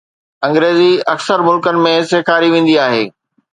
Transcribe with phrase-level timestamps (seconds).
[0.45, 3.07] انگريزي اڪثر ملڪن ۾ سيکاري ويندي آهي.